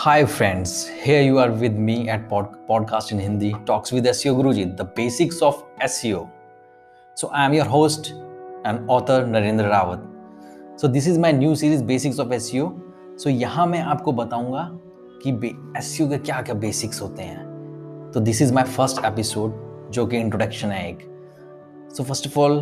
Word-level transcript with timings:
Hi 0.00 0.24
friends 0.24 0.90
hey 1.04 1.22
you 1.22 1.38
are 1.38 1.50
with 1.50 1.72
me 1.72 1.94
at 2.10 2.28
podcast 2.30 3.12
in 3.12 3.20
Hindi 3.20 3.52
talks 3.66 3.92
with 3.94 4.06
S 4.06 4.22
Guru 4.26 4.52
ji 4.52 4.64
the 4.64 4.92
basics 4.96 5.42
of 5.42 5.82
S 5.82 5.92
E 5.92 6.12
O 6.12 6.24
so 7.16 7.30
I 7.34 7.46
am 7.46 7.54
your 7.54 7.66
host 7.66 8.06
and 8.66 8.90
author 8.90 9.26
Narendra 9.26 9.64
Rawat 9.64 10.06
so 10.80 10.88
this 10.88 11.08
is 11.08 11.20
my 11.20 11.32
new 11.32 11.54
series 11.54 11.84
basics 11.84 12.20
of 12.20 12.32
S 12.32 12.50
E 12.50 12.60
O 12.60 12.70
so 13.18 13.30
यहाँ 13.30 13.66
मैं 13.66 13.80
आपको 13.80 14.12
बताऊँगा 14.12 14.68
कि 15.26 15.30
S 15.78 15.96
के 16.00 16.18
क्या 16.18 16.42
क्या 16.42 16.54
basics 16.54 17.02
होते 17.02 17.22
हैं। 17.22 18.10
तो 18.14 18.20
this 18.20 18.42
is 18.42 18.54
my 18.54 18.64
first 18.64 19.04
episode 19.04 19.90
जो 19.90 20.06
कि 20.06 20.16
इंट्रोडक्शन 20.16 20.68
है 20.68 20.88
एक। 20.90 20.98
So 21.96 22.04
first 22.04 22.26
of 22.26 22.38
all 22.38 22.58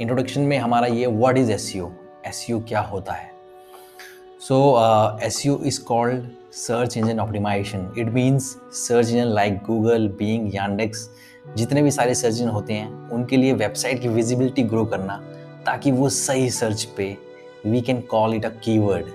introduction 0.00 0.40
में 0.40 0.58
हमारा 0.58 0.86
ये 0.86 1.06
word 1.06 1.38
is 1.38 1.52
S 1.52 1.72
E 1.72 1.80
O 1.80 1.90
S 2.26 2.36
E 2.36 2.52
O 2.52 2.60
क्या 2.60 2.80
होता 2.80 3.12
है? 3.12 3.30
So 4.40 4.78
S 5.22 5.36
E 5.36 5.48
O 5.48 5.58
is 5.62 5.84
called 5.84 6.39
search 6.52 6.96
engine 6.96 7.20
optimisation 7.20 7.92
it 7.98 8.08
means 8.12 8.44
search 8.72 9.10
engine 9.10 9.26
like 9.26 9.56
Google 9.66 10.08
Bing 10.08 10.54
Yandex 10.54 11.08
जितने 11.56 11.82
भी 11.82 11.90
सारे 11.90 12.14
सर्च 12.14 12.34
इंजन 12.34 12.48
होते 12.48 12.72
हैं, 12.72 13.08
उनके 13.10 13.36
लिए 13.36 13.52
वेबसाइट 13.52 14.00
की 14.00 14.08
विजिबिलिटी 14.08 14.62
ग्रो 14.62 14.84
करना, 14.84 15.16
ताकि 15.66 15.90
वो 15.90 16.08
सही 16.08 16.50
सर्च 16.50 16.84
पे 16.96 17.16
we 17.66 17.80
can 17.80 18.00
call 18.00 18.34
it 18.34 18.44
a 18.44 18.48
keyword 18.64 19.06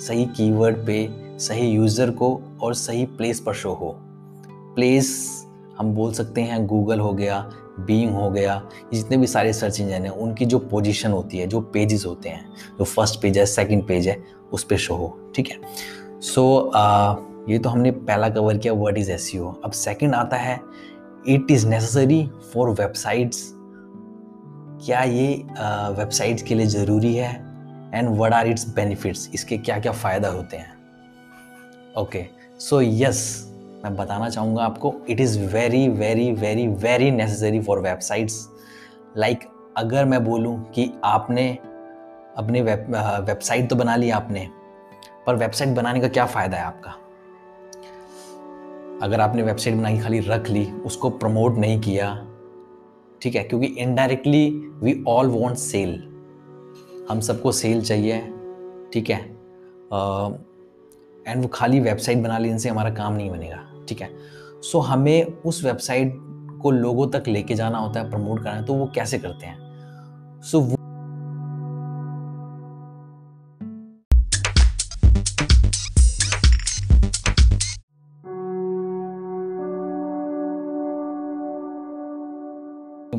सही 0.00 0.24
कीवर्ड 0.26 0.86
पे 0.86 1.08
सही 1.38 1.68
यूज़र 1.68 2.10
को 2.10 2.40
और 2.62 2.74
सही 2.74 3.04
प्लेस 3.06 3.40
पर 3.40 3.54
शो 3.54 3.72
हो. 3.72 3.94
प्लेस 4.74 5.46
हम 5.78 5.94
बोल 5.94 6.12
सकते 6.12 6.40
हैं 6.40 6.66
गूगल 6.66 7.00
हो 7.00 7.12
गया 7.12 7.40
बींग 7.80 8.10
हो 8.10 8.30
गया, 8.30 8.62
जितने 8.94 9.16
भी 9.16 9.26
सारे 9.26 9.52
सर्च 9.52 9.80
इंजन 9.80 10.04
हैं, 10.04 10.10
उनकी 10.10 10.44
जो 10.44 10.58
पोजीशन 10.58 11.10
होती 11.10 11.38
है, 11.38 11.46
जो 11.46 11.60
पेजेस 11.60 12.04
होते 12.06 12.28
हैं, 12.28 12.48
जो 12.78 12.84
फ़र्स्ट 12.84 13.20
पेज 13.22 13.38
है 13.38 13.46
सेकंड 13.46 13.86
पेज 13.88 14.08
है, 14.08 14.22
उस 14.52 14.64
पर 14.64 14.76
शो 14.76 14.94
हो, 14.94 15.32
ठीक 15.34 15.48
है? 15.48 15.58
सो 16.20 16.42
so, 16.42 16.76
uh, 16.76 17.50
ये 17.50 17.58
तो 17.58 17.68
हमने 17.68 17.90
पहला 17.90 18.28
कवर 18.28 18.58
किया 18.58 18.72
वर्ड 18.72 18.98
इज़ 18.98 19.10
एस 19.12 19.30
अब 19.64 19.70
सेकेंड 19.70 20.14
आता 20.14 20.36
है 20.36 20.60
it 21.28 21.50
is 21.50 21.66
necessary 21.68 22.22
for 22.54 22.70
websites 22.70 23.50
क्या 24.86 25.02
ये 25.02 25.26
वेबसाइट्स 25.98 26.42
uh, 26.42 26.48
के 26.48 26.54
लिए 26.54 26.66
ज़रूरी 26.66 27.14
है? 27.14 27.34
And 27.94 28.08
what 28.18 28.32
are 28.32 28.46
its 28.46 28.68
benefits 28.68 29.28
इसके 29.34 29.58
क्या 29.58 29.78
क्या 29.78 29.92
फ़ायदा 29.92 30.28
होते 30.28 30.56
हैं? 30.56 30.72
ओके 31.98 32.24
सो 32.58 32.80
यस 32.82 33.22
मैं 33.84 33.96
बताना 33.96 34.28
चाहूँगा 34.28 34.64
आपको 34.64 34.94
it 35.10 35.20
is 35.20 35.38
very 35.54 35.88
very 35.88 36.30
very 36.32 36.66
very 36.66 37.10
necessary 37.10 37.60
for 37.60 37.80
websites 37.80 38.46
like 39.16 39.48
अगर 39.76 40.04
मैं 40.04 40.24
बोलूँ 40.24 40.60
कि 40.74 40.90
आपने 41.04 41.50
अपने 42.36 42.62
वेब 42.62 42.86
वेबसाइट 43.26 43.68
तो 43.70 43.76
बना 43.76 43.96
ली 43.96 44.10
आपने 44.10 44.48
पर 45.26 45.36
वेबसाइट 45.36 45.74
बनाने 45.76 46.00
का 46.00 46.08
क्या 46.08 46.26
फ़ायदा 46.26 46.56
है 46.56 46.64
आपका? 46.64 46.90
अगर 49.02 49.20
आपने 49.20 49.42
वेबसाइट 49.42 49.76
बनाई 49.76 49.98
खाली 49.98 50.18
रख 50.18 50.48
ली 50.50 50.64
उसको 50.86 51.10
प्रमोट 51.10 51.56
नहीं 51.58 51.80
किया 51.80 52.14
ठीक 53.22 53.34
है? 53.34 53.42
क्योंकि 53.44 53.66
indirectly 53.66 54.48
we 54.82 55.02
all 55.08 55.28
want 55.28 55.58
sell 55.58 55.96
हम 57.10 57.20
सबको 57.20 57.52
सेल 57.52 57.82
चाहिए 57.82 58.20
ठीक 58.92 59.10
है? 59.10 59.18
एंड 61.26 61.42
वो 61.42 61.48
खाली 61.48 61.80
वेबसाइट 61.80 62.18
बना 62.18 62.38
ली 62.38 62.48
इनसे 62.48 62.68
हमारा 62.68 62.90
काम 62.90 63.12
नहीं 63.12 63.30
बनेगा 63.30 63.84
ठीक 63.88 64.00
है? 64.02 64.10
सो 64.62 64.78
so, 64.78 64.84
हमें 64.84 65.24
उस 65.24 65.64
वेबसाइट 65.64 66.14
को 66.62 66.70
लोगों 66.70 67.06
तक 67.10 67.24
लेके 67.28 67.54
जाना 67.54 67.78
होता 67.78 68.00
है 68.00 68.10
प्रमोट 68.10 68.42
करना 68.42 68.56
है 68.56 68.64
तो 68.64 68.74
वो 68.74 68.90
कैसे 68.94 69.18
करते 69.18 69.46
हैं? 69.46 69.58
सो 70.42 70.60
so, 70.60 70.75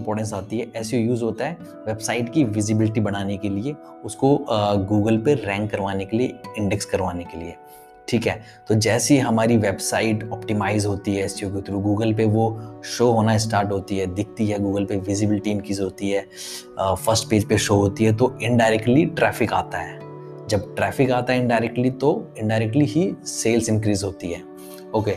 इंपॉर्टेंस 0.07 0.33
आती 0.33 0.59
है, 0.59 0.67
ऐसे 0.75 0.97
यूज़ 0.97 1.23
होता 1.23 1.45
है 1.45 1.57
वेबसाइट 1.87 2.31
की 2.33 2.43
विजिबिलिटी 2.45 2.99
बढ़ाने 3.01 3.37
के 3.37 3.49
लिए, 3.49 3.75
उसको 4.05 4.37
गूगल 4.89 5.17
पे 5.17 5.33
रैंक 5.35 5.69
करवाने 5.71 6.05
के 6.05 6.17
लिए 6.17 6.33
इंडेक्स 6.57 6.85
करवाने 6.85 7.23
के 7.23 7.37
लिए। 7.37 7.55
ठीक 8.07 8.27
है? 8.27 8.41
तो 8.67 8.75
जैसे 8.75 9.13
ही 9.13 9.19
हमारी 9.19 9.57
वेबसाइट 9.57 10.23
ऑप्टिमाइज 10.33 10.85
होती 10.85 11.15
है 11.15 11.23
एस 11.23 11.33
के 11.35 11.61
थ्रू 11.61 11.79
गूगल 11.79 12.13
पे 12.13 12.25
वो 12.25 12.45
शो 12.87 13.11
होना 13.11 13.37
स्टार्ट 13.37 13.71
होती 13.71 13.97
है, 13.97 14.05
दिखती 14.07 14.47
है 14.47 14.59
गूगल 14.59 14.85
पे 14.85 14.97
विजिबिलिटी 14.97 15.51
इंक्रीज 15.51 15.79
होती 15.81 16.09
है 16.09 16.25
फ़र्स्ट 16.79 17.29
पेज 17.29 17.47
पे 17.49 17.57
शो 17.57 17.75
होती 17.75 18.05
है 18.05 18.15
तो 18.17 18.37
इनडायरेक्टली 18.41 19.05
ट्रैफ़िक 19.07 19.53
आता 19.53 19.77
है। 19.77 19.99
जब 20.47 20.75
ट्रैफ़िक 20.75 21.11
आता 21.11 21.33
है 21.33 21.39
इनडायरेक्टली 21.39 21.89
तो 21.91 22.11
इनडायरेक्टली 22.39 22.85
ही 22.85 23.11
सेल्स 23.27 23.69
इंक्रीज 23.69 24.03
होती 24.03 24.31
है। 24.31 24.41
ओके 24.95 25.11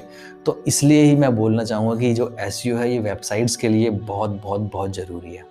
तो 0.46 0.62
इसलिए 0.68 1.02
ही 1.02 1.16
मैं 1.16 1.34
बोलना 1.36 1.64
चाहूँगा 1.64 1.94
कि 2.00 2.12
जो 2.14 2.34
एसयू 2.40 2.76
है, 2.76 2.90
ये 2.92 2.98
वेबसाइट्स 2.98 3.56
के 3.56 3.68
लिए 3.68 3.90
बहुत 3.90 4.30
बहुत 4.42 4.60
बहुत 4.72 4.94
ज़रूरी 4.96 5.34
है। 5.34 5.44